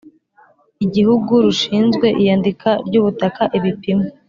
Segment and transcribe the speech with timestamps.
[0.85, 4.07] Igihugu rushinzwe iyandika ry ubutaka ibipimo